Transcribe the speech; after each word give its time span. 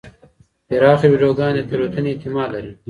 پراخه 0.69 1.05
ویډیوګانې 1.09 1.61
د 1.63 1.67
تېروتنې 1.69 2.09
احتمال 2.11 2.49
لري. 2.55 2.71